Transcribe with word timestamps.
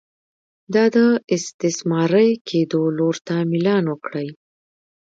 دا 0.73 0.85
د 0.95 0.97
استثماري 1.35 2.29
کېدو 2.49 2.81
لور 2.97 3.15
ته 3.27 3.35
میلان 3.51 3.83
وکړي. 3.89 4.29